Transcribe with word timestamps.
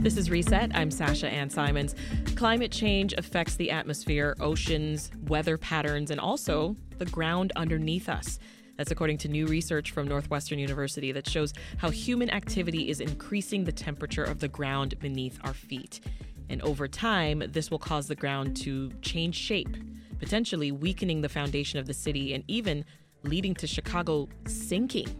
This 0.00 0.16
is 0.16 0.30
Reset. 0.30 0.74
I'm 0.74 0.90
Sasha 0.90 1.28
Ann 1.28 1.50
Simons. 1.50 1.94
Climate 2.34 2.72
change 2.72 3.12
affects 3.18 3.56
the 3.56 3.70
atmosphere, 3.70 4.34
oceans, 4.40 5.10
weather 5.26 5.58
patterns, 5.58 6.10
and 6.10 6.18
also 6.18 6.74
the 6.96 7.04
ground 7.04 7.52
underneath 7.54 8.08
us. 8.08 8.38
That's 8.78 8.90
according 8.90 9.18
to 9.18 9.28
new 9.28 9.46
research 9.46 9.90
from 9.90 10.08
Northwestern 10.08 10.58
University 10.58 11.12
that 11.12 11.28
shows 11.28 11.52
how 11.76 11.90
human 11.90 12.30
activity 12.30 12.88
is 12.88 13.00
increasing 13.00 13.64
the 13.64 13.72
temperature 13.72 14.24
of 14.24 14.40
the 14.40 14.48
ground 14.48 14.98
beneath 15.00 15.38
our 15.44 15.52
feet. 15.52 16.00
And 16.48 16.62
over 16.62 16.88
time, 16.88 17.42
this 17.48 17.70
will 17.70 17.78
cause 17.78 18.08
the 18.08 18.16
ground 18.16 18.56
to 18.62 18.90
change 19.02 19.34
shape, 19.34 19.76
potentially 20.18 20.72
weakening 20.72 21.20
the 21.20 21.28
foundation 21.28 21.78
of 21.78 21.86
the 21.86 21.92
city 21.92 22.32
and 22.32 22.42
even 22.48 22.86
leading 23.22 23.54
to 23.56 23.66
Chicago 23.66 24.30
sinking. 24.46 25.14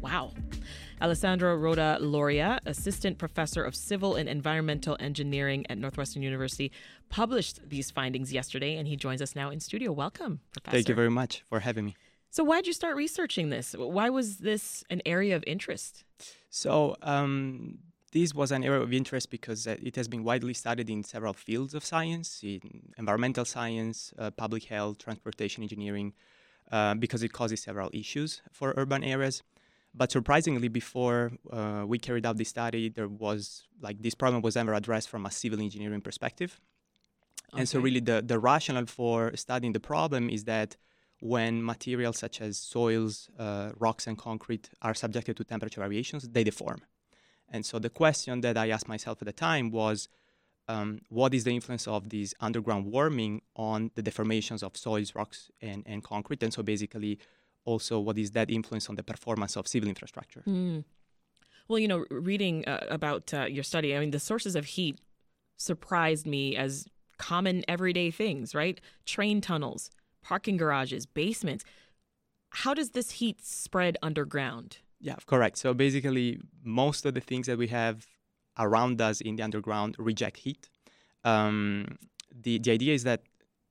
Wow. 0.00 0.32
Alessandro 1.00 1.54
Rotta 1.56 1.98
Loria, 2.00 2.58
assistant 2.64 3.18
professor 3.18 3.62
of 3.62 3.74
civil 3.74 4.14
and 4.14 4.28
environmental 4.28 4.96
engineering 4.98 5.66
at 5.68 5.76
Northwestern 5.76 6.22
University, 6.22 6.72
published 7.10 7.60
these 7.68 7.90
findings 7.90 8.32
yesterday, 8.32 8.76
and 8.76 8.88
he 8.88 8.96
joins 8.96 9.20
us 9.20 9.36
now 9.36 9.50
in 9.50 9.60
studio. 9.60 9.92
Welcome, 9.92 10.40
Professor. 10.52 10.76
Thank 10.76 10.88
you 10.88 10.94
very 10.94 11.10
much 11.10 11.44
for 11.48 11.60
having 11.60 11.84
me. 11.84 11.96
So, 12.30 12.44
why 12.44 12.56
did 12.56 12.66
you 12.66 12.72
start 12.72 12.96
researching 12.96 13.50
this? 13.50 13.74
Why 13.78 14.08
was 14.08 14.38
this 14.38 14.84
an 14.90 15.02
area 15.04 15.36
of 15.36 15.44
interest? 15.46 16.04
So, 16.48 16.96
um, 17.02 17.78
this 18.12 18.34
was 18.34 18.50
an 18.50 18.64
area 18.64 18.80
of 18.80 18.92
interest 18.92 19.30
because 19.30 19.66
uh, 19.66 19.76
it 19.82 19.96
has 19.96 20.08
been 20.08 20.24
widely 20.24 20.54
studied 20.54 20.88
in 20.88 21.04
several 21.04 21.34
fields 21.34 21.74
of 21.74 21.84
science, 21.84 22.40
in 22.42 22.60
environmental 22.96 23.44
science, 23.44 24.14
uh, 24.18 24.30
public 24.30 24.64
health, 24.64 24.98
transportation 24.98 25.62
engineering, 25.62 26.14
uh, 26.72 26.94
because 26.94 27.22
it 27.22 27.32
causes 27.32 27.62
several 27.62 27.90
issues 27.92 28.40
for 28.50 28.72
urban 28.76 29.04
areas. 29.04 29.42
But 29.96 30.12
surprisingly, 30.12 30.68
before 30.68 31.32
uh, 31.50 31.84
we 31.86 31.98
carried 31.98 32.26
out 32.26 32.36
this 32.36 32.50
study, 32.50 32.90
there 32.90 33.08
was 33.08 33.66
like 33.80 34.02
this 34.02 34.14
problem 34.14 34.42
was 34.42 34.54
never 34.54 34.74
addressed 34.74 35.08
from 35.08 35.24
a 35.24 35.30
civil 35.30 35.60
engineering 35.60 36.02
perspective. 36.02 36.60
Okay. 37.52 37.60
And 37.60 37.68
so, 37.68 37.80
really, 37.80 38.00
the, 38.00 38.22
the 38.24 38.38
rationale 38.38 38.86
for 38.86 39.34
studying 39.36 39.72
the 39.72 39.80
problem 39.80 40.28
is 40.28 40.44
that 40.44 40.76
when 41.20 41.64
materials 41.64 42.18
such 42.18 42.42
as 42.42 42.58
soils, 42.58 43.30
uh, 43.38 43.70
rocks, 43.78 44.06
and 44.06 44.18
concrete 44.18 44.68
are 44.82 44.94
subjected 44.94 45.36
to 45.38 45.44
temperature 45.44 45.80
variations, 45.80 46.28
they 46.28 46.44
deform. 46.44 46.82
And 47.48 47.64
so, 47.64 47.78
the 47.78 47.88
question 47.88 48.42
that 48.42 48.58
I 48.58 48.68
asked 48.68 48.88
myself 48.88 49.22
at 49.22 49.26
the 49.26 49.32
time 49.32 49.70
was 49.70 50.08
um, 50.68 50.98
what 51.08 51.32
is 51.32 51.44
the 51.44 51.54
influence 51.54 51.86
of 51.86 52.10
this 52.10 52.34
underground 52.40 52.86
warming 52.86 53.40
on 53.54 53.92
the 53.94 54.02
deformations 54.02 54.62
of 54.62 54.76
soils, 54.76 55.14
rocks, 55.14 55.50
and, 55.62 55.84
and 55.86 56.04
concrete? 56.04 56.42
And 56.42 56.52
so, 56.52 56.62
basically, 56.62 57.18
also 57.66 57.98
what 57.98 58.16
is 58.16 58.30
that 58.30 58.50
influence 58.50 58.88
on 58.88 58.96
the 58.96 59.02
performance 59.02 59.56
of 59.56 59.68
civil 59.68 59.88
infrastructure. 59.88 60.42
Mm. 60.46 60.84
Well, 61.68 61.78
you 61.78 61.88
know, 61.88 62.06
reading 62.10 62.64
uh, 62.66 62.86
about 62.88 63.34
uh, 63.34 63.44
your 63.44 63.64
study, 63.64 63.94
I 63.94 63.98
mean, 63.98 64.12
the 64.12 64.20
sources 64.20 64.56
of 64.56 64.64
heat 64.64 64.98
surprised 65.56 66.26
me 66.26 66.56
as 66.56 66.86
common 67.18 67.64
everyday 67.68 68.10
things, 68.10 68.54
right? 68.54 68.80
Train 69.04 69.40
tunnels, 69.40 69.90
parking 70.22 70.56
garages, 70.56 71.06
basements. 71.06 71.64
How 72.50 72.72
does 72.72 72.90
this 72.90 73.10
heat 73.12 73.44
spread 73.44 73.98
underground? 74.02 74.78
Yeah, 75.00 75.16
correct. 75.26 75.58
So 75.58 75.74
basically, 75.74 76.40
most 76.62 77.04
of 77.04 77.14
the 77.14 77.20
things 77.20 77.46
that 77.48 77.58
we 77.58 77.66
have 77.68 78.06
around 78.58 79.00
us 79.00 79.20
in 79.20 79.36
the 79.36 79.42
underground 79.42 79.96
reject 79.98 80.38
heat. 80.38 80.68
Um, 81.24 81.98
the, 82.34 82.58
the 82.58 82.70
idea 82.70 82.94
is 82.94 83.04
that 83.04 83.22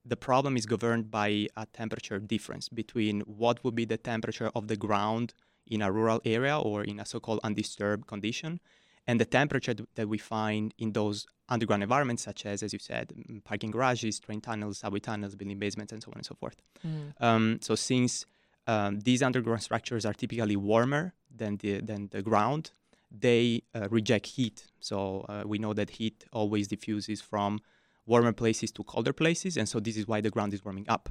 the 0.05 0.15
problem 0.15 0.55
is 0.55 0.65
governed 0.65 1.09
by 1.09 1.47
a 1.57 1.65
temperature 1.73 2.19
difference 2.19 2.69
between 2.69 3.21
what 3.21 3.63
would 3.63 3.75
be 3.75 3.85
the 3.85 3.97
temperature 3.97 4.51
of 4.55 4.67
the 4.67 4.75
ground 4.75 5.33
in 5.67 5.81
a 5.81 5.91
rural 5.91 6.21
area 6.25 6.57
or 6.57 6.83
in 6.83 6.99
a 6.99 7.05
so-called 7.05 7.39
undisturbed 7.43 8.05
condition 8.05 8.59
and 9.07 9.19
the 9.19 9.25
temperature 9.25 9.75
that 9.95 10.07
we 10.07 10.17
find 10.17 10.73
in 10.77 10.93
those 10.93 11.25
underground 11.49 11.83
environments 11.83 12.23
such 12.23 12.45
as 12.45 12.63
as 12.63 12.73
you 12.73 12.79
said 12.79 13.13
parking 13.43 13.71
garages 13.71 14.19
train 14.19 14.41
tunnels 14.41 14.79
subway 14.79 14.99
tunnels 14.99 15.35
building 15.35 15.59
basements 15.59 15.91
and 15.91 16.03
so 16.03 16.09
on 16.11 16.17
and 16.17 16.25
so 16.25 16.35
forth 16.35 16.61
mm. 16.85 17.13
um, 17.19 17.59
so 17.61 17.75
since 17.75 18.25
um, 18.67 18.99
these 19.01 19.21
underground 19.21 19.61
structures 19.61 20.05
are 20.05 20.13
typically 20.13 20.55
warmer 20.55 21.13
than 21.35 21.57
the 21.57 21.81
than 21.81 22.07
the 22.11 22.21
ground 22.21 22.71
they 23.11 23.61
uh, 23.73 23.87
reject 23.89 24.25
heat 24.25 24.65
so 24.79 25.25
uh, 25.29 25.43
we 25.45 25.57
know 25.59 25.73
that 25.73 25.91
heat 25.91 26.25
always 26.31 26.67
diffuses 26.67 27.21
from 27.21 27.59
warmer 28.05 28.33
places 28.33 28.71
to 28.71 28.83
colder 28.83 29.13
places, 29.13 29.57
and 29.57 29.67
so 29.67 29.79
this 29.79 29.97
is 29.97 30.07
why 30.07 30.21
the 30.21 30.29
ground 30.29 30.53
is 30.53 30.63
warming 30.63 30.85
up. 30.87 31.09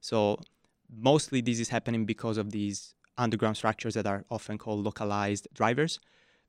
So 0.00 0.38
mostly 0.88 1.40
this 1.40 1.58
is 1.58 1.68
happening 1.68 2.04
because 2.04 2.38
of 2.38 2.50
these 2.50 2.94
underground 3.18 3.56
structures 3.56 3.94
that 3.94 4.06
are 4.06 4.24
often 4.30 4.58
called 4.58 4.84
localized 4.84 5.48
drivers, 5.54 5.98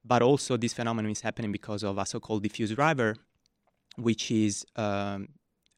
but 0.06 0.22
also 0.22 0.58
this 0.58 0.74
phenomenon 0.74 1.12
is 1.12 1.22
happening 1.22 1.52
because 1.52 1.84
of 1.84 1.98
a 1.98 2.06
so-called 2.06 2.44
diffuse 2.44 2.72
driver, 2.72 3.16
which 3.96 4.32
is 4.32 4.66
um, 4.76 5.30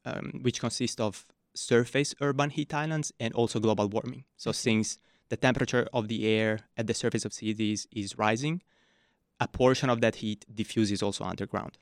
um, 0.04 0.40
which 0.42 0.60
consists 0.60 1.00
of 1.00 1.26
surface 1.54 2.14
urban 2.20 2.50
heat 2.50 2.72
islands 2.72 3.12
and 3.20 3.34
also 3.34 3.60
global 3.60 3.88
warming. 3.88 4.24
So 4.36 4.52
since 4.52 4.98
the 5.28 5.36
temperature 5.36 5.86
of 5.92 6.08
the 6.08 6.26
air 6.26 6.60
at 6.76 6.86
the 6.86 6.94
surface 6.94 7.24
of 7.24 7.32
cities 7.32 7.86
is 7.92 8.18
rising, 8.18 8.62
a 9.40 9.48
portion 9.48 9.90
of 9.90 10.00
that 10.00 10.16
heat 10.16 10.44
diffuses 10.52 11.02
also 11.02 11.24
underground. 11.24 11.78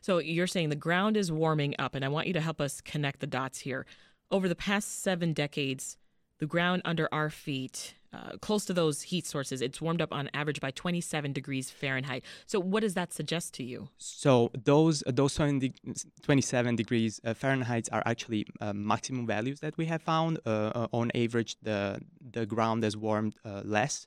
So 0.00 0.18
you're 0.18 0.46
saying 0.46 0.68
the 0.68 0.76
ground 0.76 1.16
is 1.16 1.30
warming 1.30 1.74
up, 1.78 1.94
and 1.94 2.04
I 2.04 2.08
want 2.08 2.26
you 2.26 2.32
to 2.34 2.40
help 2.40 2.60
us 2.60 2.80
connect 2.80 3.20
the 3.20 3.26
dots 3.26 3.60
here. 3.60 3.86
Over 4.30 4.48
the 4.48 4.54
past 4.54 5.02
seven 5.02 5.32
decades, 5.32 5.96
the 6.38 6.46
ground 6.46 6.82
under 6.84 7.08
our 7.12 7.30
feet, 7.30 7.94
uh, 8.12 8.36
close 8.40 8.64
to 8.64 8.72
those 8.72 9.02
heat 9.02 9.26
sources, 9.26 9.60
it's 9.60 9.80
warmed 9.80 10.00
up 10.00 10.12
on 10.12 10.30
average 10.32 10.60
by 10.60 10.70
27 10.70 11.32
degrees 11.32 11.70
Fahrenheit. 11.70 12.24
So, 12.46 12.60
what 12.60 12.80
does 12.80 12.94
that 12.94 13.12
suggest 13.12 13.54
to 13.54 13.64
you? 13.64 13.88
So, 13.98 14.50
those 14.64 15.02
those 15.06 15.34
20, 15.34 15.74
27 16.22 16.76
degrees 16.76 17.20
uh, 17.24 17.34
Fahrenheit 17.34 17.88
are 17.92 18.02
actually 18.06 18.46
uh, 18.60 18.72
maximum 18.72 19.26
values 19.26 19.60
that 19.60 19.76
we 19.76 19.86
have 19.86 20.02
found. 20.02 20.38
Uh, 20.46 20.72
uh, 20.74 20.86
on 20.92 21.10
average, 21.14 21.56
the 21.62 22.00
the 22.32 22.46
ground 22.46 22.82
has 22.84 22.96
warmed 22.96 23.34
uh, 23.44 23.62
less. 23.64 24.06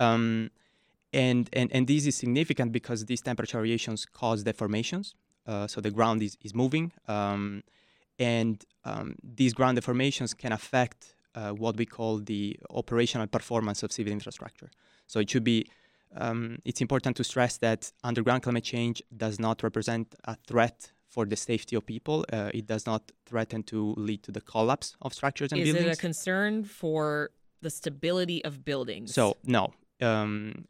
Um, 0.00 0.50
and, 1.12 1.48
and, 1.52 1.70
and 1.72 1.86
this 1.86 2.06
is 2.06 2.16
significant 2.16 2.72
because 2.72 3.04
these 3.04 3.20
temperature 3.20 3.58
variations 3.58 4.06
cause 4.06 4.44
deformations. 4.44 5.14
Uh, 5.46 5.66
so 5.66 5.80
the 5.80 5.90
ground 5.90 6.22
is, 6.22 6.36
is 6.42 6.54
moving. 6.54 6.92
Um, 7.08 7.62
and 8.18 8.64
um, 8.84 9.16
these 9.22 9.52
ground 9.52 9.78
deformations 9.78 10.36
can 10.36 10.52
affect 10.52 11.14
uh, 11.34 11.50
what 11.50 11.76
we 11.76 11.86
call 11.86 12.18
the 12.18 12.58
operational 12.70 13.26
performance 13.26 13.82
of 13.82 13.92
civil 13.92 14.12
infrastructure. 14.12 14.70
So 15.06 15.20
it 15.20 15.30
should 15.30 15.44
be, 15.44 15.66
um, 16.16 16.58
it's 16.64 16.80
important 16.80 17.16
to 17.16 17.24
stress 17.24 17.58
that 17.58 17.90
underground 18.04 18.42
climate 18.42 18.64
change 18.64 19.02
does 19.16 19.38
not 19.38 19.62
represent 19.62 20.14
a 20.24 20.36
threat 20.46 20.92
for 21.08 21.26
the 21.26 21.36
safety 21.36 21.76
of 21.76 21.84
people. 21.84 22.24
Uh, 22.32 22.50
it 22.54 22.66
does 22.66 22.86
not 22.86 23.12
threaten 23.26 23.62
to 23.64 23.94
lead 23.96 24.22
to 24.22 24.32
the 24.32 24.40
collapse 24.40 24.96
of 25.02 25.12
structures 25.12 25.52
and 25.52 25.60
is 25.60 25.66
buildings. 25.66 25.86
Is 25.86 25.92
it 25.92 25.98
a 25.98 26.00
concern 26.00 26.64
for 26.64 27.30
the 27.60 27.70
stability 27.70 28.44
of 28.44 28.64
buildings? 28.64 29.14
So, 29.14 29.36
no, 29.44 29.74
um, 30.02 30.66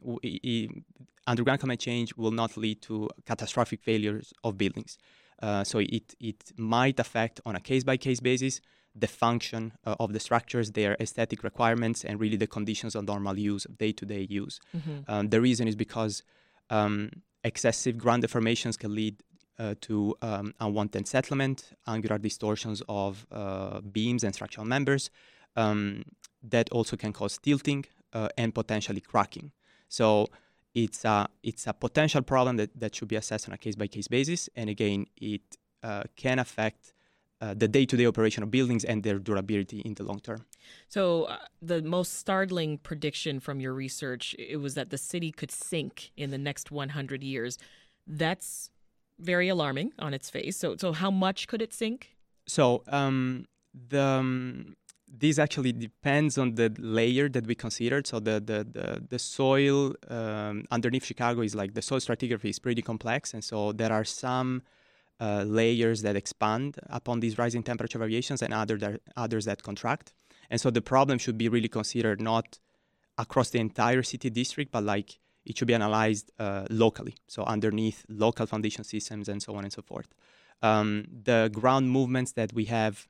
underground 1.27 1.59
climate 1.59 1.79
change 1.79 2.15
will 2.15 2.31
not 2.31 2.57
lead 2.57 2.81
to 2.83 3.09
catastrophic 3.25 3.81
failures 3.81 4.33
of 4.43 4.57
buildings. 4.57 4.97
Uh, 5.41 5.63
so 5.63 5.79
it, 5.79 6.15
it 6.19 6.51
might 6.57 6.99
affect 6.99 7.41
on 7.45 7.55
a 7.55 7.59
case 7.59 7.83
by 7.83 7.97
case 7.97 8.19
basis 8.19 8.61
the 8.95 9.07
function 9.07 9.73
uh, 9.85 9.95
of 9.99 10.13
the 10.13 10.19
structures, 10.19 10.71
their 10.71 10.95
aesthetic 10.99 11.43
requirements, 11.43 12.05
and 12.05 12.19
really 12.19 12.37
the 12.37 12.47
conditions 12.47 12.95
of 12.95 13.05
normal 13.05 13.37
use, 13.37 13.65
day 13.77 13.91
to 13.91 14.05
day 14.05 14.27
use. 14.29 14.59
Mm-hmm. 14.75 15.11
Um, 15.11 15.29
the 15.29 15.41
reason 15.41 15.67
is 15.67 15.75
because 15.75 16.23
um, 16.69 17.09
excessive 17.43 17.97
ground 17.97 18.23
deformations 18.23 18.77
can 18.77 18.93
lead 18.93 19.23
uh, 19.57 19.75
to 19.81 20.15
um, 20.21 20.53
unwanted 20.59 21.07
settlement, 21.07 21.71
angular 21.87 22.17
distortions 22.17 22.81
of 22.87 23.25
uh, 23.31 23.81
beams 23.81 24.23
and 24.23 24.33
structural 24.33 24.65
members. 24.65 25.09
Um, 25.55 26.03
that 26.41 26.69
also 26.71 26.97
can 26.97 27.13
cause 27.13 27.37
tilting, 27.37 27.85
uh, 28.13 28.29
and 28.37 28.53
potentially 28.53 29.01
cracking. 29.01 29.51
So 29.89 30.27
it's 30.73 31.05
a, 31.05 31.27
it's 31.43 31.67
a 31.67 31.73
potential 31.73 32.21
problem 32.21 32.57
that, 32.57 32.79
that 32.79 32.95
should 32.95 33.07
be 33.07 33.15
assessed 33.15 33.47
on 33.47 33.53
a 33.53 33.57
case 33.57 33.75
by 33.75 33.87
case 33.87 34.07
basis. 34.07 34.49
And 34.55 34.69
again, 34.69 35.05
it 35.17 35.41
uh, 35.83 36.03
can 36.15 36.39
affect 36.39 36.93
uh, 37.43 37.53
the 37.53 37.67
day 37.67 37.85
to 37.85 37.97
day 37.97 38.05
operation 38.05 38.41
of 38.41 38.49
buildings 38.49 38.85
and 38.85 39.03
their 39.03 39.19
durability 39.19 39.79
in 39.81 39.93
the 39.95 40.03
long 40.03 40.19
term. 40.19 40.45
So, 40.87 41.23
uh, 41.23 41.37
the 41.61 41.81
most 41.81 42.13
startling 42.13 42.77
prediction 42.77 43.41
from 43.41 43.59
your 43.59 43.73
research 43.73 44.33
it 44.39 44.57
was 44.57 44.75
that 44.75 44.91
the 44.91 44.97
city 44.97 45.31
could 45.31 45.51
sink 45.51 46.11
in 46.15 46.29
the 46.29 46.37
next 46.37 46.71
100 46.71 47.21
years. 47.21 47.57
That's 48.07 48.69
very 49.19 49.49
alarming 49.49 49.91
on 49.99 50.13
its 50.13 50.29
face. 50.29 50.55
So, 50.55 50.77
so 50.77 50.93
how 50.93 51.11
much 51.11 51.47
could 51.47 51.61
it 51.61 51.73
sink? 51.73 52.15
So, 52.47 52.83
um, 52.87 53.45
the 53.89 54.01
um, 54.01 54.75
this 55.15 55.37
actually 55.37 55.71
depends 55.71 56.37
on 56.37 56.55
the 56.55 56.73
layer 56.79 57.29
that 57.29 57.45
we 57.45 57.55
considered. 57.55 58.07
So 58.07 58.19
the 58.19 58.39
the 58.39 58.65
the, 58.69 59.03
the 59.09 59.19
soil 59.19 59.93
um, 60.09 60.65
underneath 60.71 61.05
Chicago 61.05 61.41
is 61.41 61.53
like 61.53 61.75
the 61.75 61.81
soil 61.81 61.99
stratigraphy 61.99 62.49
is 62.49 62.59
pretty 62.59 62.81
complex, 62.81 63.33
and 63.33 63.43
so 63.43 63.71
there 63.71 63.91
are 63.91 64.03
some 64.03 64.63
uh, 65.19 65.43
layers 65.45 66.01
that 66.01 66.15
expand 66.15 66.77
upon 66.87 67.19
these 67.19 67.37
rising 67.37 67.63
temperature 67.63 67.99
variations, 67.99 68.41
and 68.41 68.53
other 68.53 68.77
that, 68.77 69.01
others 69.15 69.45
that 69.45 69.61
contract. 69.61 70.13
And 70.49 70.59
so 70.59 70.71
the 70.71 70.81
problem 70.81 71.19
should 71.19 71.37
be 71.37 71.47
really 71.47 71.69
considered 71.69 72.19
not 72.19 72.59
across 73.17 73.51
the 73.51 73.59
entire 73.59 74.03
city 74.03 74.29
district, 74.29 74.71
but 74.71 74.83
like 74.83 75.19
it 75.45 75.57
should 75.57 75.67
be 75.67 75.75
analyzed 75.75 76.31
uh, 76.39 76.65
locally, 76.69 77.15
so 77.27 77.43
underneath 77.43 78.05
local 78.09 78.45
foundation 78.47 78.83
systems 78.83 79.29
and 79.29 79.41
so 79.43 79.55
on 79.55 79.63
and 79.63 79.73
so 79.73 79.81
forth. 79.81 80.07
Um, 80.61 81.05
the 81.23 81.49
ground 81.53 81.91
movements 81.91 82.31
that 82.33 82.53
we 82.53 82.65
have 82.65 83.07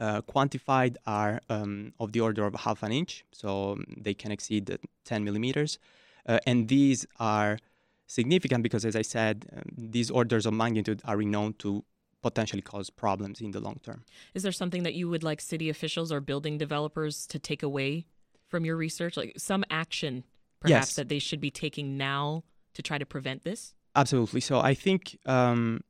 uh, 0.00 0.22
quantified 0.22 0.96
are 1.06 1.40
um, 1.48 1.92
of 2.00 2.12
the 2.12 2.20
order 2.20 2.44
of 2.46 2.54
half 2.54 2.82
an 2.82 2.92
inch, 2.92 3.24
so 3.32 3.78
they 3.96 4.14
can 4.14 4.32
exceed 4.32 4.78
10 5.04 5.24
millimeters. 5.24 5.78
Uh, 6.26 6.38
and 6.46 6.68
these 6.68 7.06
are 7.18 7.58
significant 8.06 8.62
because, 8.62 8.84
as 8.84 8.96
I 8.96 9.02
said, 9.02 9.46
um, 9.56 9.62
these 9.76 10.10
orders 10.10 10.46
of 10.46 10.54
magnitude 10.54 11.00
are 11.04 11.16
renowned 11.16 11.58
to 11.60 11.84
potentially 12.22 12.62
cause 12.62 12.90
problems 12.90 13.40
in 13.40 13.50
the 13.52 13.60
long 13.60 13.78
term. 13.82 14.04
Is 14.34 14.42
there 14.42 14.52
something 14.52 14.82
that 14.82 14.94
you 14.94 15.08
would 15.08 15.22
like 15.22 15.40
city 15.40 15.68
officials 15.70 16.10
or 16.12 16.20
building 16.20 16.58
developers 16.58 17.26
to 17.28 17.38
take 17.38 17.62
away 17.62 18.06
from 18.48 18.64
your 18.64 18.76
research? 18.76 19.16
Like 19.16 19.34
some 19.38 19.64
action, 19.70 20.24
perhaps, 20.60 20.88
Yes. 20.90 20.96
that 20.96 21.08
they 21.08 21.18
should 21.18 21.40
be 21.40 21.50
taking 21.50 21.96
now 21.96 22.44
to 22.74 22.82
try 22.82 22.98
to 22.98 23.06
prevent 23.06 23.42
this? 23.44 23.74
Absolutely. 23.96 24.40
So 24.40 24.60
I 24.60 24.74
think, 24.74 25.18
um, 25.26 25.80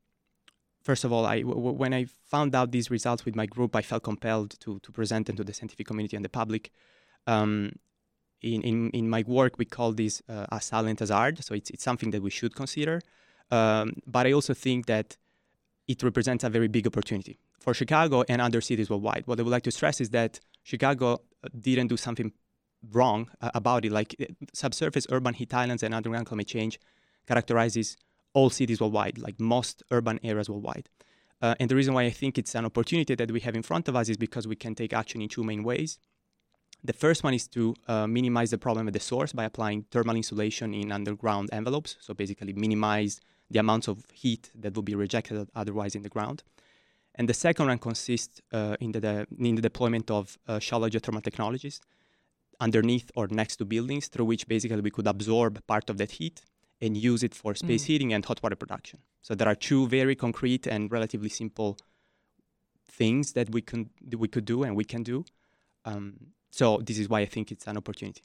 first 0.83 1.05
of 1.05 1.13
all, 1.13 1.27
I 1.27 1.41
w- 1.43 1.73
when 1.73 1.93
I 1.95 2.07
found 2.07 2.55
out 2.55 2.73
these 2.73 2.91
results 2.91 3.25
with 3.25 3.37
my 3.37 3.47
group, 3.47 3.77
I 3.77 3.83
felt 3.83 4.03
compelled 4.03 4.59
to 4.61 4.79
to 4.81 4.93
present 4.93 5.27
them 5.27 5.37
to 5.37 5.45
the 5.45 5.53
scientific 5.53 5.87
community 5.87 6.17
and 6.17 6.25
the 6.25 6.31
public. 6.31 6.71
Um, 7.27 7.73
in, 8.43 8.63
in 8.63 8.91
in 8.91 9.09
my 9.09 9.23
work, 9.27 9.59
we 9.59 9.65
call 9.65 9.93
this 9.93 10.23
uh, 10.29 10.47
a 10.51 10.61
silent 10.61 11.01
hazard. 11.01 11.45
So 11.45 11.55
it's 11.55 11.71
it's 11.71 11.85
something 11.85 12.11
that 12.13 12.23
we 12.23 12.31
should 12.31 12.55
consider. 12.55 13.01
Um, 13.51 13.95
but 14.07 14.27
I 14.27 14.33
also 14.33 14.55
think 14.55 14.87
that 14.87 15.17
it 15.89 16.03
represents 16.03 16.45
a 16.45 16.51
very 16.51 16.69
big 16.69 16.87
opportunity 16.87 17.39
for 17.59 17.75
Chicago 17.75 18.25
and 18.29 18.41
other 18.41 18.61
cities 18.61 18.89
worldwide. 18.89 19.25
What 19.27 19.39
I 19.39 19.43
would 19.43 19.51
like 19.51 19.65
to 19.65 19.71
stress 19.71 20.01
is 20.01 20.11
that 20.11 20.41
Chicago 20.63 21.15
uh, 21.15 21.49
didn't 21.59 21.89
do 21.89 21.97
something 21.97 22.33
wrong 22.93 23.29
uh, 23.41 23.51
about 23.55 23.85
it. 23.85 23.93
Like 23.93 24.15
uh, 24.21 24.27
subsurface 24.55 25.07
urban 25.11 25.35
heat 25.35 25.53
islands 25.53 25.83
and 25.83 25.93
underground 25.95 26.27
climate 26.27 26.47
change 26.47 26.79
characterizes 27.27 27.97
all 28.33 28.51
cities 28.51 28.81
worldwide, 28.81 29.19
like 29.19 29.41
most 29.41 29.83
urban 29.91 30.21
areas 30.23 30.49
worldwide. 30.49 30.89
Uh, 31.43 31.55
and 31.59 31.71
the 31.71 31.75
reason 31.75 31.95
why 31.95 32.03
I 32.03 32.11
think 32.11 32.37
it's 32.37 32.55
an 32.55 32.65
opportunity 32.65 33.15
that 33.15 33.31
we 33.31 33.41
have 33.41 33.57
in 33.57 33.63
front 33.63 33.89
of 33.89 33.97
us 33.97 34.09
is 34.09 34.17
because 34.17 34.47
we 34.47 34.57
can 34.57 34.75
take 34.75 34.93
action 34.93 35.23
in 35.23 35.29
two 35.29 35.43
main 35.43 35.63
ways. 35.63 35.99
The 36.85 36.93
first 36.93 37.25
one 37.25 37.35
is 37.35 37.47
to 37.49 37.75
uh, 37.89 38.07
minimize 38.07 38.51
the 38.51 38.59
problem 38.59 38.87
at 38.89 38.95
the 38.95 39.01
source 39.01 39.33
by 39.33 39.45
applying 39.45 39.85
thermal 39.91 40.17
insulation 40.17 40.75
in 40.75 40.93
underground 40.93 41.51
envelopes. 41.53 41.97
So 42.01 42.15
basically, 42.15 42.53
minimize 42.53 43.21
the 43.51 43.59
amounts 43.59 43.89
of 43.89 44.05
heat 44.13 44.51
that 44.55 44.75
will 44.75 44.83
be 44.83 44.95
rejected 44.95 45.49
otherwise 45.55 45.95
in 45.95 46.03
the 46.03 46.09
ground. 46.09 46.43
And 47.17 47.29
the 47.29 47.35
second 47.35 47.67
one 47.67 47.79
consists 47.79 48.41
uh, 48.53 48.77
in, 48.81 48.93
the, 48.93 49.01
the, 49.01 49.27
in 49.39 49.57
the 49.57 49.63
deployment 49.63 50.11
of 50.11 50.39
uh, 50.47 50.59
shallow 50.59 50.89
geothermal 50.89 51.23
technologies 51.23 51.81
underneath 52.61 53.11
or 53.17 53.27
next 53.31 53.57
to 53.57 53.65
buildings 53.65 54.09
through 54.09 54.27
which 54.27 54.47
basically 54.47 54.81
we 54.81 54.91
could 54.91 55.07
absorb 55.07 55.67
part 55.67 55.91
of 55.91 55.97
that 55.99 56.13
heat 56.13 56.43
and 56.81 56.97
use 56.97 57.23
it 57.23 57.35
for 57.35 57.55
space 57.55 57.85
Mm. 57.85 57.87
heating 57.87 58.13
and 58.13 58.25
hot 58.25 58.43
water 58.43 58.57
production. 58.57 59.01
So 59.23 59.35
there 59.35 59.49
are 59.49 59.55
two 59.55 59.87
very 59.89 60.15
concrete 60.15 60.67
and 60.67 60.91
relatively 60.91 61.29
simple 61.29 61.77
things 62.87 63.33
that 63.33 63.51
we 63.51 63.61
can 63.63 63.91
that 64.11 64.19
we 64.19 64.29
could 64.29 64.45
do 64.45 64.63
and 64.63 64.77
we 64.77 64.85
can 64.85 65.03
do. 65.03 65.25
Um, 65.85 66.33
so 66.51 66.79
this 66.79 66.99
is 66.99 67.09
why 67.09 67.21
I 67.21 67.27
think 67.27 67.51
it's 67.53 67.67
an 67.67 67.77
opportunity. 67.77 68.23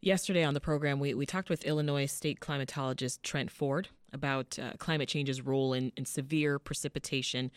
Yesterday 0.00 0.44
on 0.44 0.54
the 0.54 0.60
program, 0.60 1.00
we, 1.00 1.14
we 1.14 1.26
talked 1.26 1.50
with 1.50 1.64
Illinois 1.64 2.06
state 2.06 2.40
climatologist 2.40 3.22
Trent 3.22 3.50
Ford 3.50 3.88
about 4.12 4.58
uh, 4.58 4.72
climate 4.78 5.08
change's 5.08 5.42
role 5.42 5.72
in, 5.72 5.92
in 5.96 6.04
severe 6.04 6.58
precipitation. 6.58 7.50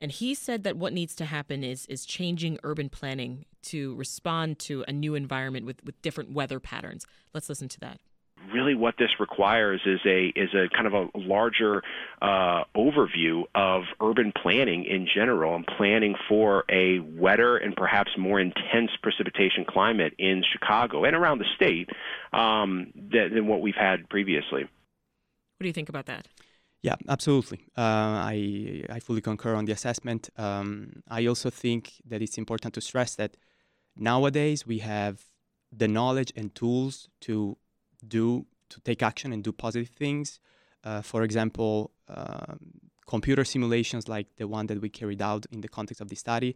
And 0.00 0.12
he 0.12 0.34
said 0.34 0.62
that 0.64 0.76
what 0.76 0.92
needs 0.92 1.14
to 1.16 1.24
happen 1.24 1.64
is 1.64 1.86
is 1.86 2.04
changing 2.06 2.58
urban 2.62 2.88
planning 2.88 3.44
to 3.62 3.94
respond 3.96 4.58
to 4.60 4.84
a 4.86 4.92
new 4.92 5.14
environment 5.14 5.66
with, 5.66 5.82
with 5.84 6.00
different 6.02 6.32
weather 6.32 6.60
patterns. 6.60 7.06
Let's 7.34 7.48
listen 7.48 7.68
to 7.68 7.80
that. 7.80 8.00
Really 8.52 8.74
what 8.74 8.94
this 8.98 9.10
requires 9.18 9.80
is 9.86 10.00
a 10.06 10.32
is 10.36 10.50
a 10.54 10.68
kind 10.74 10.86
of 10.86 10.94
a 10.94 11.08
larger 11.18 11.82
uh, 12.22 12.64
overview 12.76 13.44
of 13.54 13.84
urban 14.00 14.32
planning 14.40 14.84
in 14.84 15.06
general 15.12 15.54
and 15.56 15.66
planning 15.66 16.14
for 16.28 16.64
a 16.70 17.00
wetter 17.00 17.56
and 17.56 17.74
perhaps 17.76 18.10
more 18.18 18.40
intense 18.40 18.90
precipitation 19.02 19.64
climate 19.68 20.14
in 20.18 20.42
Chicago 20.52 21.04
and 21.04 21.14
around 21.14 21.38
the 21.38 21.46
state 21.56 21.88
um, 22.32 22.92
than, 22.94 23.34
than 23.34 23.46
what 23.46 23.60
we've 23.60 23.74
had 23.74 24.08
previously. 24.08 24.62
What 24.62 25.62
do 25.62 25.66
you 25.66 25.72
think 25.72 25.88
about 25.88 26.06
that? 26.06 26.26
Yeah, 26.82 26.94
absolutely. 27.08 27.60
Uh, 27.76 27.80
I 28.32 28.84
I 28.88 29.00
fully 29.00 29.20
concur 29.20 29.54
on 29.54 29.64
the 29.64 29.72
assessment. 29.72 30.30
Um, 30.36 31.02
I 31.08 31.26
also 31.26 31.50
think 31.50 31.94
that 32.04 32.22
it's 32.22 32.38
important 32.38 32.74
to 32.74 32.80
stress 32.80 33.16
that 33.16 33.36
nowadays 33.96 34.66
we 34.66 34.78
have 34.78 35.24
the 35.72 35.88
knowledge 35.88 36.32
and 36.36 36.54
tools 36.54 37.08
to 37.22 37.56
do 38.06 38.46
to 38.70 38.80
take 38.80 39.02
action 39.02 39.32
and 39.32 39.42
do 39.42 39.52
positive 39.52 39.88
things. 39.88 40.40
Uh, 40.84 41.02
for 41.02 41.22
example, 41.22 41.90
um, 42.08 42.58
computer 43.06 43.44
simulations 43.44 44.08
like 44.08 44.26
the 44.36 44.46
one 44.46 44.66
that 44.66 44.80
we 44.80 44.88
carried 44.88 45.22
out 45.22 45.46
in 45.50 45.60
the 45.60 45.68
context 45.68 46.00
of 46.00 46.08
the 46.08 46.16
study 46.16 46.54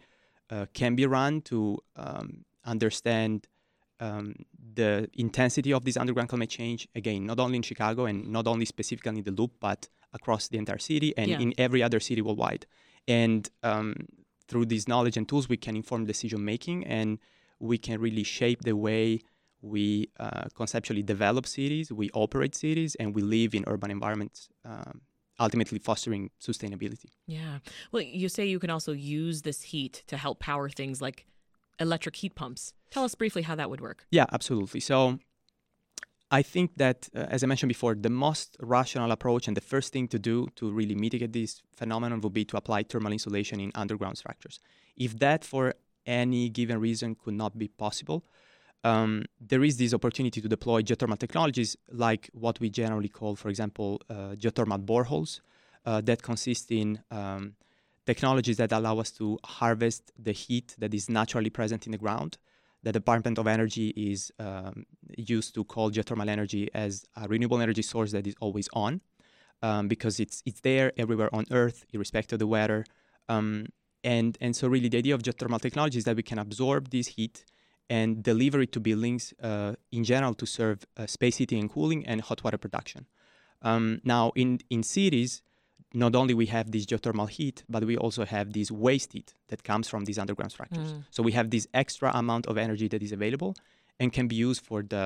uh, 0.51 0.67
can 0.75 0.95
be 0.95 1.07
run 1.07 1.41
to 1.41 1.79
um, 1.97 2.45
understand 2.65 3.49
um, 4.01 4.35
the 4.75 5.09
intensity 5.15 5.73
of 5.73 5.85
this 5.85 5.97
underground 5.97 6.29
climate 6.29 6.51
change. 6.51 6.89
Again, 6.95 7.25
not 7.27 7.39
only 7.41 7.57
in 7.57 7.63
Chicago 7.63 8.05
and 8.07 8.29
not 8.29 8.47
only 8.47 8.65
specifically 8.65 9.19
in 9.19 9.25
the 9.25 9.31
loop, 9.31 9.53
but 9.61 9.89
across 10.13 10.49
the 10.49 10.59
entire 10.59 10.79
city 10.79 11.15
and 11.17 11.31
Yeah. 11.31 11.41
in 11.41 11.55
every 11.57 11.83
other 11.83 12.01
city 12.01 12.21
worldwide. 12.21 12.67
And 13.09 13.49
um, 13.63 13.95
through 14.49 14.67
these 14.67 14.87
knowledge 14.87 15.17
and 15.17 15.29
tools, 15.29 15.49
we 15.49 15.57
can 15.57 15.77
inform 15.77 16.05
decision 16.05 16.45
making 16.45 16.85
and 16.85 17.19
we 17.59 17.79
can 17.79 18.01
really 18.01 18.25
shape 18.25 18.63
the 18.63 18.77
way 18.77 19.21
we 19.63 20.11
uh, 20.19 20.45
conceptually 20.55 21.03
develop 21.03 21.47
cities, 21.47 21.93
we 21.93 22.11
operate 22.11 22.55
cities, 22.55 22.97
and 22.97 23.15
we 23.15 23.23
live 23.23 23.55
in 23.55 23.65
urban 23.67 23.91
environments, 23.91 24.49
um, 24.65 25.01
ultimately 25.39 25.79
fostering 25.79 26.31
sustainability. 26.41 27.11
Yeah. 27.27 27.59
Well, 27.93 28.03
you 28.03 28.29
say 28.29 28.45
you 28.47 28.59
can 28.59 28.71
also 28.71 28.93
use 28.93 29.43
this 29.43 29.63
heat 29.63 30.03
to 30.09 30.17
help 30.17 30.41
power 30.41 30.69
things 30.69 31.01
like 31.01 31.27
electric 31.79 32.17
heat 32.17 32.35
pumps. 32.35 32.75
Tell 32.91 33.05
us 33.05 33.15
briefly 33.15 33.43
how 33.43 33.55
that 33.55 33.71
would 33.71 33.81
work. 33.81 34.07
Yeah, 34.11 34.27
absolutely. 34.33 34.81
So 34.81 35.19
I 36.31 36.43
think 36.43 36.73
that, 36.77 37.09
uh, 37.15 37.27
as 37.29 37.45
I 37.45 37.47
mentioned 37.47 37.69
before, 37.69 37.95
the 37.95 38.11
most 38.11 38.57
rational 38.61 39.13
approach 39.13 39.49
and 39.49 39.57
the 39.57 39.61
first 39.61 39.93
thing 39.93 40.09
to 40.09 40.19
do 40.19 40.49
to 40.57 40.71
really 40.71 40.95
mitigate 40.95 41.33
this 41.33 41.63
phenomenon 41.77 42.21
would 42.23 42.33
be 42.33 42.45
to 42.47 42.57
apply 42.57 42.83
thermal 42.83 43.13
insulation 43.13 43.61
in 43.61 43.71
underground 43.75 44.19
structures. 44.19 44.59
If 44.97 45.19
that, 45.21 45.45
for 45.45 45.75
any 46.05 46.49
given 46.49 46.81
reason, 46.81 47.15
could 47.15 47.35
not 47.35 47.59
be 47.59 47.69
possible, 47.69 48.25
um, 48.85 49.25
there 49.41 49.63
is 49.63 49.77
this 49.77 49.95
opportunity 49.95 50.41
to 50.41 50.49
deploy 50.49 50.83
geothermal 50.83 51.19
technologies 51.19 51.77
like 51.91 52.31
what 52.33 52.59
we 52.61 52.69
generally 52.69 53.09
call, 53.09 53.37
for 53.37 53.49
example, 53.49 54.01
uh, 54.11 54.35
geothermal 54.37 54.85
boreholes 54.85 55.41
uh, 55.87 56.01
that 56.01 56.23
consist 56.23 56.71
in 56.73 57.01
um, 57.11 57.55
technologies 58.07 58.57
that 58.57 58.73
allow 58.73 58.99
us 58.99 59.11
to 59.13 59.39
harvest 59.45 60.13
the 60.19 60.33
heat 60.33 60.75
that 60.79 60.93
is 60.95 61.09
naturally 61.09 61.51
present 61.51 61.87
in 61.87 61.93
the 61.93 61.99
ground. 61.99 62.39
The 62.83 62.91
Department 62.93 63.39
of 63.39 63.47
Energy 63.47 63.91
is 63.91 64.33
um, 64.41 64.87
used 65.17 65.55
to 65.55 65.63
call 65.63 65.93
geothermal 65.93 66.29
energy 66.29 66.69
as 66.75 67.05
a 67.17 67.29
renewable 67.29 67.61
energy 67.61 67.83
source 67.83 68.11
that 68.11 68.27
is 68.27 68.35
always 68.41 68.69
on 68.73 69.01
um, 69.63 69.87
because 69.87 70.19
it's 70.19 70.43
it's 70.45 70.61
there 70.61 70.93
everywhere 70.97 71.33
on 71.33 71.45
Earth, 71.53 71.85
irrespective 71.93 72.37
of 72.37 72.41
the 72.41 72.47
weather. 72.49 72.85
Um, 73.29 73.67
and 74.03 74.37
and 74.41 74.57
so 74.57 74.67
really 74.67 74.89
the 74.89 74.99
idea 74.99 75.15
of 75.15 75.23
geothermal 75.23 75.61
technology 75.61 75.99
is 75.99 76.05
that 76.05 76.17
we 76.17 76.25
can 76.25 76.41
absorb 76.41 76.91
this 76.91 77.07
heat 77.07 77.45
and 77.97 78.23
delivery 78.33 78.67
to 78.75 78.81
buildings 78.81 79.23
uh, 79.43 79.73
in 79.99 80.03
general 80.13 80.35
to 80.43 80.47
serve 80.47 80.79
uh, 80.97 81.07
space 81.17 81.37
heating 81.41 81.59
and 81.63 81.71
cooling 81.75 82.01
and 82.11 82.17
hot 82.29 82.43
water 82.45 82.61
production. 82.65 83.03
Um, 83.71 84.01
now, 84.03 84.25
in, 84.43 84.49
in 84.71 84.83
cities, 84.83 85.43
not 85.93 86.13
only 86.21 86.35
we 86.43 86.47
have 86.47 86.67
this 86.75 86.85
geothermal 86.87 87.29
heat, 87.29 87.65
but 87.69 87.85
we 87.85 87.97
also 88.05 88.25
have 88.25 88.47
this 88.59 88.71
waste 88.71 89.13
heat 89.13 89.35
that 89.51 89.61
comes 89.71 89.87
from 89.93 90.07
these 90.07 90.19
underground 90.19 90.53
structures. 90.53 90.91
Mm. 90.93 91.05
So 91.11 91.23
we 91.23 91.33
have 91.33 91.51
this 91.51 91.67
extra 91.83 92.11
amount 92.23 92.47
of 92.47 92.57
energy 92.57 92.89
that 92.89 93.03
is 93.03 93.13
available 93.13 93.53
and 94.01 94.11
can 94.11 94.27
be 94.27 94.37
used 94.37 94.63
for 94.65 94.83
the 94.83 95.05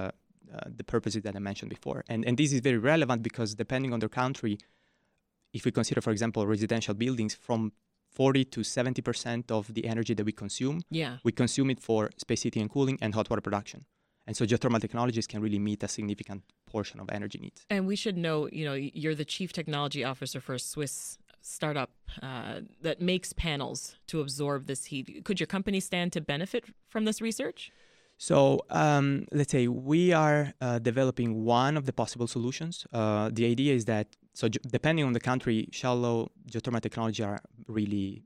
uh, 0.55 0.61
the 0.81 0.85
purposes 0.85 1.23
that 1.25 1.35
I 1.35 1.40
mentioned 1.40 1.71
before. 1.76 1.99
And 2.12 2.21
and 2.28 2.35
this 2.40 2.50
is 2.52 2.61
very 2.61 2.81
relevant 2.93 3.21
because 3.28 3.57
depending 3.64 3.93
on 3.93 4.00
the 4.05 4.09
country, 4.09 4.55
if 5.52 5.64
we 5.66 5.73
consider, 5.73 6.00
for 6.07 6.12
example, 6.16 6.47
residential 6.47 6.95
buildings, 6.95 7.35
from 7.47 7.73
40 8.16 8.44
to 8.54 8.64
70 8.64 9.02
percent 9.02 9.50
of 9.50 9.62
the 9.76 9.85
energy 9.92 10.14
that 10.14 10.25
we 10.30 10.32
consume 10.44 10.76
Yeah. 10.90 11.14
we 11.28 11.32
consume 11.42 11.68
it 11.75 11.80
for 11.88 12.00
space 12.25 12.42
heating 12.44 12.62
and 12.62 12.70
cooling 12.70 12.96
and 13.02 13.14
hot 13.14 13.28
water 13.30 13.42
production. 13.49 13.80
And 14.28 14.35
so 14.38 14.44
geothermal 14.50 14.80
technologies 14.80 15.26
can 15.32 15.40
really 15.46 15.61
meet 15.68 15.80
a 15.85 15.88
significant 15.99 16.42
portion 16.75 16.99
of 17.02 17.06
energy 17.18 17.38
needs. 17.38 17.61
And 17.70 17.87
we 17.87 17.96
should 18.02 18.16
know, 18.26 18.49
you 18.58 18.64
know, 18.68 18.75
you're 19.02 19.14
the 19.14 19.28
chief 19.37 19.50
technology 19.52 20.02
officer 20.12 20.40
for 20.46 20.54
a 20.54 20.58
Swiss 20.73 21.18
startup 21.42 21.90
uh, 22.28 22.56
that 22.87 22.96
makes 23.00 23.28
panels 23.46 23.78
to 24.11 24.14
absorb 24.25 24.66
this 24.66 24.87
heat. 24.90 25.06
Could 25.26 25.38
your 25.38 25.46
company 25.56 25.78
stand 25.90 26.08
to 26.16 26.20
benefit 26.35 26.64
from 26.92 27.04
this 27.08 27.18
research? 27.28 27.61
So 28.18 28.37
um, 28.70 29.06
let's 29.38 29.52
say 29.52 29.68
we 29.68 30.02
are 30.25 30.54
uh, 30.61 30.78
developing 30.90 31.30
one 31.44 31.76
of 31.76 31.85
the 31.88 31.92
possible 31.92 32.26
solutions. 32.37 32.75
Uh, 32.92 33.30
the 33.32 33.44
idea 33.54 33.73
is 33.75 33.85
that 33.85 34.06
so 34.37 34.49
depending 34.49 35.07
on 35.07 35.14
the 35.14 35.25
country, 35.31 35.66
shallow 35.73 36.31
geothermal 36.50 36.83
technology 36.83 37.23
are 37.23 37.40
really 37.69 38.23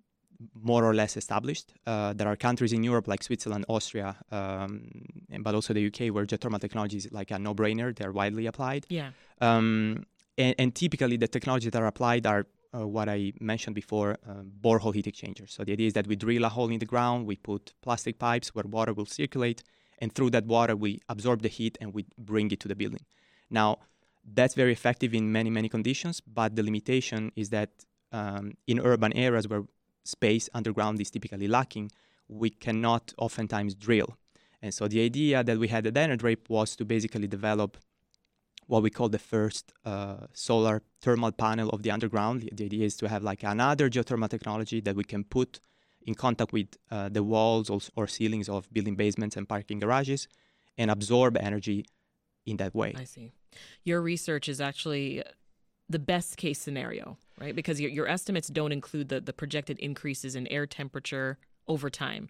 more 0.60 0.84
or 0.84 0.92
less 0.92 1.16
established. 1.16 1.72
Uh, 1.86 2.12
there 2.12 2.26
are 2.26 2.34
countries 2.34 2.72
in 2.72 2.82
Europe 2.82 3.06
like 3.06 3.22
Switzerland, 3.22 3.64
Austria, 3.68 4.16
um, 4.32 4.90
but 5.38 5.54
also 5.54 5.72
the 5.72 5.86
UK 5.86 6.12
where 6.12 6.26
geothermal 6.26 6.60
technology 6.60 6.96
is 6.96 7.12
like 7.12 7.30
a 7.30 7.38
no-brainer. 7.38 7.96
They're 7.96 8.10
widely 8.10 8.46
applied. 8.46 8.86
Yeah. 8.88 9.10
Um, 9.40 10.04
and, 10.36 10.56
and, 10.58 10.74
typically, 10.74 11.16
the 11.16 11.28
technologies 11.28 11.70
that 11.70 11.80
are 11.80 11.86
applied 11.86 12.26
are 12.26 12.44
uh, 12.74 12.88
what 12.88 13.08
I 13.08 13.32
mentioned 13.40 13.76
before, 13.76 14.18
uh, 14.28 14.42
borehole 14.60 14.92
heat 14.92 15.06
exchangers. 15.06 15.52
So 15.52 15.62
the 15.62 15.72
idea 15.72 15.86
is 15.86 15.92
that 15.92 16.08
we 16.08 16.16
drill 16.16 16.44
a 16.44 16.48
hole 16.48 16.70
in 16.70 16.80
the 16.80 16.86
ground, 16.86 17.24
we 17.24 17.36
put 17.36 17.72
plastic 17.82 18.18
pipes 18.18 18.52
where 18.52 18.64
water 18.66 18.92
will 18.92 19.06
circulate, 19.06 19.62
and 20.00 20.12
through 20.12 20.30
that 20.30 20.46
water 20.46 20.74
we 20.74 21.00
absorb 21.08 21.42
the 21.42 21.48
heat 21.48 21.78
and 21.80 21.94
we 21.94 22.06
bring 22.18 22.50
it 22.50 22.58
to 22.60 22.68
the 22.68 22.74
building. 22.74 23.04
Now, 23.48 23.78
that's 24.24 24.54
very 24.54 24.72
effective 24.72 25.14
in 25.14 25.32
many 25.32 25.50
many 25.50 25.68
conditions, 25.68 26.20
but 26.20 26.56
the 26.56 26.62
limitation 26.62 27.32
is 27.36 27.50
that 27.50 27.70
um, 28.12 28.52
in 28.66 28.80
urban 28.80 29.12
areas 29.12 29.48
where 29.48 29.64
space 30.04 30.48
underground 30.54 31.00
is 31.00 31.10
typically 31.10 31.48
lacking, 31.48 31.90
we 32.28 32.50
cannot 32.50 33.12
oftentimes 33.18 33.74
drill. 33.74 34.16
And 34.62 34.74
so 34.74 34.88
the 34.88 35.02
idea 35.02 35.42
that 35.42 35.58
we 35.58 35.68
had 35.68 35.86
at 35.86 35.94
Enerdrape 35.94 36.48
was 36.48 36.76
to 36.76 36.84
basically 36.84 37.26
develop 37.26 37.78
what 38.66 38.82
we 38.82 38.90
call 38.90 39.08
the 39.08 39.18
first 39.18 39.72
uh, 39.84 40.26
solar 40.32 40.82
thermal 41.00 41.32
panel 41.32 41.70
of 41.70 41.82
the 41.82 41.90
underground. 41.90 42.48
The 42.52 42.64
idea 42.66 42.84
is 42.84 42.96
to 42.96 43.08
have 43.08 43.22
like 43.22 43.42
another 43.42 43.90
geothermal 43.90 44.28
technology 44.28 44.80
that 44.80 44.94
we 44.94 45.02
can 45.02 45.24
put 45.24 45.60
in 46.02 46.14
contact 46.14 46.52
with 46.52 46.68
uh, 46.90 47.08
the 47.08 47.22
walls 47.22 47.90
or 47.96 48.06
ceilings 48.06 48.48
of 48.48 48.72
building 48.72 48.94
basements 48.94 49.36
and 49.36 49.48
parking 49.48 49.80
garages 49.80 50.28
and 50.78 50.90
absorb 50.90 51.36
energy 51.36 51.84
in 52.46 52.56
that 52.58 52.74
way. 52.74 52.94
I 52.96 53.04
see. 53.04 53.32
Your 53.84 54.00
research 54.00 54.48
is 54.48 54.60
actually 54.60 55.22
the 55.88 55.98
best 55.98 56.36
case 56.36 56.58
scenario, 56.58 57.18
right? 57.40 57.54
Because 57.54 57.80
your, 57.80 57.90
your 57.90 58.06
estimates 58.06 58.48
don't 58.48 58.72
include 58.72 59.08
the, 59.08 59.20
the 59.20 59.32
projected 59.32 59.78
increases 59.80 60.36
in 60.36 60.46
air 60.46 60.66
temperature 60.66 61.38
over 61.66 61.90
time. 61.90 62.28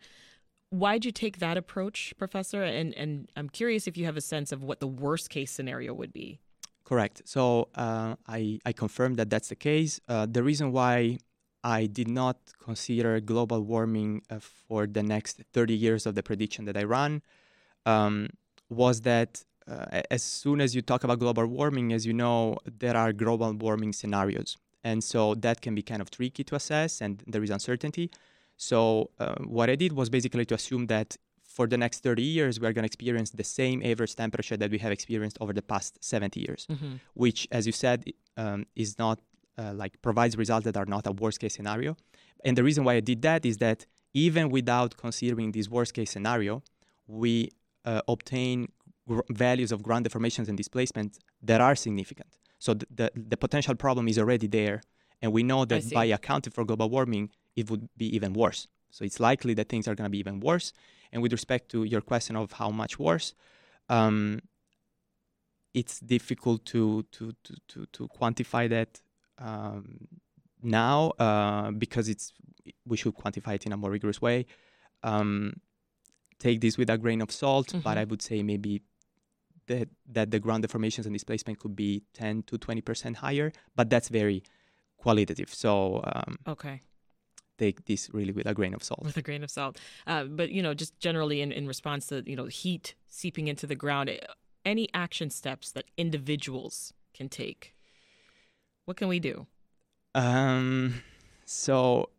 Why'd 0.70 1.04
you 1.04 1.12
take 1.12 1.38
that 1.38 1.56
approach, 1.56 2.14
Professor? 2.16 2.62
And 2.62 2.94
and 2.94 3.28
I'm 3.36 3.48
curious 3.48 3.86
if 3.86 3.96
you 3.96 4.04
have 4.04 4.16
a 4.16 4.20
sense 4.20 4.52
of 4.52 4.62
what 4.62 4.78
the 4.80 4.86
worst 4.86 5.28
case 5.28 5.50
scenario 5.50 5.92
would 5.92 6.12
be. 6.12 6.38
Correct. 6.84 7.22
So 7.24 7.68
uh, 7.74 8.14
I 8.28 8.60
I 8.64 8.72
confirm 8.72 9.14
that 9.14 9.30
that's 9.30 9.48
the 9.48 9.56
case. 9.56 10.00
Uh, 10.08 10.26
the 10.30 10.42
reason 10.42 10.70
why 10.70 11.18
I 11.62 11.86
did 11.86 12.08
not 12.08 12.36
consider 12.62 13.20
global 13.20 13.62
warming 13.62 14.22
uh, 14.30 14.38
for 14.40 14.86
the 14.86 15.02
next 15.02 15.42
30 15.52 15.74
years 15.74 16.06
of 16.06 16.14
the 16.14 16.22
prediction 16.22 16.64
that 16.64 16.76
I 16.76 16.84
ran 16.84 17.22
um, 17.84 18.28
was 18.68 19.02
that 19.02 19.44
uh, 19.70 20.02
as 20.10 20.22
soon 20.22 20.60
as 20.60 20.74
you 20.74 20.82
talk 20.82 21.04
about 21.04 21.18
global 21.18 21.46
warming, 21.46 21.92
as 21.92 22.04
you 22.04 22.12
know, 22.12 22.58
there 22.78 22.96
are 22.96 23.12
global 23.12 23.52
warming 23.52 23.92
scenarios. 23.92 24.56
And 24.82 25.04
so 25.04 25.34
that 25.36 25.60
can 25.60 25.74
be 25.74 25.82
kind 25.82 26.00
of 26.02 26.10
tricky 26.10 26.42
to 26.44 26.54
assess, 26.56 27.00
and 27.00 27.22
there 27.26 27.42
is 27.42 27.50
uncertainty. 27.50 28.10
So 28.56 29.10
uh, 29.18 29.34
what 29.44 29.70
I 29.70 29.76
did 29.76 29.92
was 29.92 30.10
basically 30.10 30.44
to 30.46 30.54
assume 30.54 30.86
that 30.86 31.16
for 31.42 31.66
the 31.66 31.76
next 31.76 32.02
30 32.02 32.22
years, 32.22 32.60
we're 32.60 32.72
going 32.72 32.84
to 32.84 32.86
experience 32.86 33.30
the 33.30 33.44
same 33.44 33.82
average 33.84 34.14
temperature 34.14 34.56
that 34.56 34.70
we 34.70 34.78
have 34.78 34.92
experienced 34.92 35.36
over 35.40 35.52
the 35.52 35.62
past 35.62 36.02
70 36.02 36.40
years, 36.40 36.66
mm-hmm. 36.70 36.94
which, 37.14 37.46
as 37.50 37.66
you 37.66 37.72
said, 37.72 38.04
um, 38.36 38.66
is 38.76 38.98
not 38.98 39.18
uh, 39.58 39.72
like 39.74 40.00
provides 40.00 40.36
results 40.36 40.64
that 40.64 40.76
are 40.76 40.86
not 40.86 41.06
a 41.06 41.12
worst 41.12 41.40
case 41.40 41.54
scenario. 41.54 41.96
And 42.44 42.56
the 42.56 42.64
reason 42.64 42.84
why 42.84 42.94
I 42.94 43.00
did 43.00 43.22
that 43.22 43.44
is 43.44 43.58
that 43.58 43.86
even 44.14 44.48
without 44.48 44.96
considering 44.96 45.52
this 45.52 45.68
worst 45.68 45.92
case 45.94 46.10
scenario, 46.10 46.62
we 47.06 47.50
uh, 47.84 48.00
obtain 48.08 48.68
gr- 49.10 49.28
values 49.46 49.70
of 49.74 49.78
ground 49.86 50.02
deformations 50.06 50.46
and 50.50 50.56
displacement 50.62 51.10
that 51.48 51.60
are 51.60 51.76
significant. 51.86 52.32
So 52.58 52.70
th- 52.74 52.90
the, 53.00 53.08
the 53.32 53.38
potential 53.44 53.74
problem 53.84 54.04
is 54.12 54.16
already 54.22 54.48
there. 54.60 54.78
And 55.22 55.28
we 55.38 55.42
know 55.50 55.62
that 55.72 55.82
by 56.00 56.06
accounting 56.18 56.52
for 56.56 56.62
global 56.64 56.88
warming, 56.96 57.26
it 57.60 57.64
would 57.70 57.84
be 58.02 58.08
even 58.16 58.32
worse. 58.42 58.60
So 58.90 59.04
it's 59.08 59.20
likely 59.30 59.54
that 59.58 59.68
things 59.68 59.86
are 59.88 59.94
going 59.98 60.08
to 60.10 60.14
be 60.16 60.22
even 60.24 60.40
worse. 60.40 60.72
And 61.12 61.18
with 61.22 61.32
respect 61.32 61.64
to 61.72 61.78
your 61.92 62.02
question 62.12 62.34
of 62.36 62.52
how 62.52 62.70
much 62.70 62.98
worse, 62.98 63.28
um, 63.88 64.40
it's 65.74 65.96
difficult 66.00 66.64
to, 66.72 67.04
to, 67.12 67.24
to, 67.44 67.54
to, 67.70 67.86
to 67.96 68.08
quantify 68.08 68.68
that 68.70 69.00
um, 69.38 70.08
now 70.62 71.12
uh, 71.18 71.70
because 71.84 72.08
it's 72.08 72.32
we 72.86 72.96
should 72.96 73.14
quantify 73.22 73.54
it 73.54 73.66
in 73.66 73.72
a 73.72 73.76
more 73.76 73.90
rigorous 73.90 74.20
way. 74.20 74.46
Um, 75.02 75.54
take 76.38 76.60
this 76.60 76.76
with 76.78 76.90
a 76.90 76.98
grain 76.98 77.20
of 77.20 77.30
salt, 77.30 77.68
mm-hmm. 77.68 77.80
but 77.80 77.96
I 77.98 78.04
would 78.04 78.22
say 78.22 78.42
maybe 78.42 78.82
that 79.70 79.88
that 80.16 80.30
the 80.30 80.40
ground 80.44 80.60
deformations 80.64 81.06
and 81.06 81.14
displacement 81.14 81.58
could 81.62 81.74
be 81.74 82.02
10 82.14 82.44
to 82.48 82.58
20 82.58 82.80
percent 82.82 83.16
higher, 83.24 83.52
but 83.76 83.88
that's 83.90 84.08
very 84.08 84.42
qualitative. 84.98 85.50
So 85.54 86.02
um, 86.04 86.38
okay, 86.46 86.82
take 87.60 87.84
this 87.84 88.10
really 88.12 88.32
with 88.32 88.46
a 88.46 88.54
grain 88.54 88.74
of 88.74 88.82
salt. 88.82 89.04
With 89.04 89.16
a 89.16 89.22
grain 89.22 89.44
of 89.44 89.50
salt. 89.50 89.78
Uh, 90.06 90.24
but, 90.24 90.50
you 90.50 90.62
know, 90.62 90.74
just 90.74 90.98
generally 90.98 91.42
in, 91.42 91.52
in 91.52 91.66
response 91.68 92.06
to, 92.06 92.22
you 92.26 92.36
know, 92.36 92.46
heat 92.46 92.94
seeping 93.06 93.46
into 93.48 93.66
the 93.66 93.74
ground, 93.76 94.08
eh, 94.08 94.18
any 94.64 94.88
action 94.94 95.30
steps 95.30 95.70
that 95.72 95.84
individuals 95.96 96.94
can 97.14 97.28
take? 97.28 97.74
What 98.86 98.96
can 98.96 99.08
we 99.08 99.20
do? 99.20 99.46
Um, 100.14 101.02
so 101.44 102.10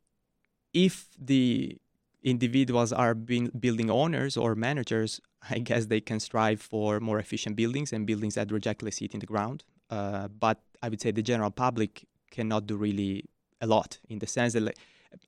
if 0.73 1.09
the 1.19 1.77
individuals 2.23 2.93
are 2.93 3.15
being 3.15 3.51
building 3.59 3.89
owners 3.89 4.37
or 4.37 4.55
managers, 4.55 5.19
I 5.49 5.59
guess 5.59 5.87
they 5.87 6.01
can 6.01 6.19
strive 6.19 6.61
for 6.61 6.99
more 6.99 7.19
efficient 7.19 7.55
buildings 7.55 7.93
and 7.93 8.05
buildings 8.05 8.35
that 8.35 8.51
reject 8.51 8.83
less 8.83 8.97
heat 8.97 9.13
in 9.13 9.19
the 9.19 9.25
ground. 9.25 9.63
Uh, 9.89 10.27
but 10.27 10.59
I 10.81 10.89
would 10.89 11.01
say 11.01 11.11
the 11.11 11.21
general 11.21 11.51
public 11.51 12.05
cannot 12.29 12.67
do 12.67 12.77
really 12.77 13.25
a 13.59 13.67
lot 13.67 13.99
in 14.09 14.19
the 14.19 14.27
sense 14.27 14.53
that 14.53 14.61
like, 14.61 14.77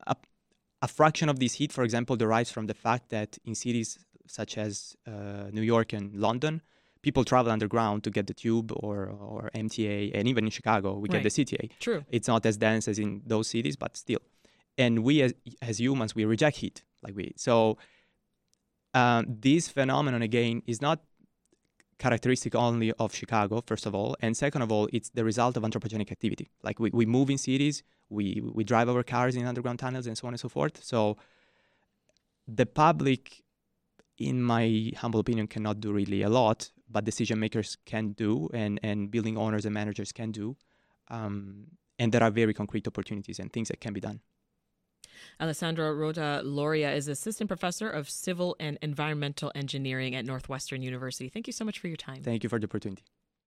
a, 0.08 0.15
a, 0.82 0.88
fraction 0.88 1.29
of 1.29 1.39
this 1.39 1.53
heat, 1.53 1.72
for 1.72 1.84
example, 1.84 2.15
derives 2.15 2.51
from 2.51 2.67
the 2.67 2.74
fact 2.74 3.10
that 3.10 3.38
in 3.46 3.55
cities 3.55 4.00
such 4.27 4.58
as 4.58 4.96
uh, 5.05 5.50
New 5.51 5.62
York 5.62 5.93
and 5.93 6.15
London, 6.15 6.62
people 7.01 7.25
travel 7.25 7.51
underground 7.51 8.03
to 8.05 8.10
get 8.10 8.27
the 8.27 8.34
tube 8.34 8.72
or, 8.77 9.08
or 9.08 9.51
MTA, 9.53 10.12
and 10.13 10.27
even 10.27 10.46
in 10.46 10.50
Chicago, 10.50 10.93
we 10.98 11.10
right. 11.10 11.22
get 11.22 11.36
the 11.36 11.46
CTA. 11.46 11.70
True. 11.79 12.05
It's 12.10 12.27
not 12.27 12.46
as 12.46 12.58
dense 12.58 12.88
as 12.88 12.98
in 12.98 13.22
those 13.25 13.50
cities, 13.50 13.75
but 13.75 13.98
still. 13.98 14.22
And 14.77 15.03
we 15.03 15.22
as, 15.22 15.34
as 15.62 15.79
humans, 15.79 16.15
we 16.15 16.25
reject 16.25 16.58
heat. 16.58 16.84
Like 17.03 17.15
we 17.15 17.34
so 17.36 17.77
um, 18.93 19.25
this 19.27 19.67
phenomenon 19.69 20.21
again 20.21 20.62
is 20.67 20.81
not 20.81 21.00
characteristic 22.00 22.53
only 22.55 22.91
of 22.93 23.13
Chicago, 23.15 23.62
first 23.65 23.85
of 23.85 23.95
all, 23.95 24.15
and 24.19 24.35
second 24.35 24.62
of 24.62 24.71
all, 24.71 24.89
it's 24.91 25.09
the 25.09 25.23
result 25.23 25.57
of 25.57 25.63
anthropogenic 25.63 26.12
activity. 26.12 26.50
Like 26.62 26.79
we, 26.79 26.89
we 26.91 27.05
move 27.05 27.29
in 27.29 27.38
cities, 27.38 27.83
we 28.09 28.41
we 28.57 28.63
drive 28.63 28.89
our 28.89 29.03
cars 29.03 29.35
in 29.35 29.45
underground 29.45 29.79
tunnels, 29.79 30.07
and 30.07 30.17
so 30.17 30.27
on 30.27 30.33
and 30.33 30.39
so 30.39 30.50
forth. 30.50 30.83
So 30.83 31.17
the 32.47 32.65
public, 32.65 33.43
in 34.17 34.43
my 34.43 34.91
humble 34.97 35.19
opinion, 35.19 35.47
cannot 35.47 35.79
do 35.79 35.91
really 35.91 36.21
a 36.23 36.29
lot, 36.29 36.71
but 36.89 37.05
decision 37.05 37.39
makers 37.39 37.77
can 37.85 38.12
do, 38.12 38.50
and 38.53 38.79
and 38.83 39.09
building 39.09 39.38
owners 39.38 39.65
and 39.65 39.73
managers 39.73 40.12
can 40.12 40.31
do, 40.31 40.55
um, 41.09 41.67
and 42.00 42.12
there 42.12 42.23
are 42.23 42.31
very 42.31 42.53
concrete 42.53 42.88
opportunities 42.88 43.39
and 43.39 43.51
things 43.51 43.69
that 43.69 43.79
can 43.79 43.93
be 43.93 44.01
done. 44.01 44.19
Alessandro 45.39 45.93
Rotta 45.93 46.41
Loria 46.43 46.93
is 46.93 47.08
assistant 47.08 47.48
professor 47.48 47.89
of 47.89 48.10
civil 48.10 48.55
and 48.60 48.77
environmental 48.82 49.51
engineering 49.55 50.15
at 50.15 50.25
Northwestern 50.25 50.82
University. 50.82 51.29
Thank 51.29 51.48
you 51.48 51.53
so 51.53 51.65
much 51.65 51.79
for 51.79 51.88
your 51.88 51.98
time. 51.98 52.22
Thank 52.24 52.43
you 52.43 52.50
for 52.50 52.60
the 52.60 52.65
opportunity. 52.65 53.03